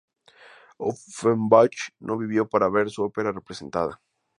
[0.79, 4.01] Offenbach no vivió para ver su ópera representada.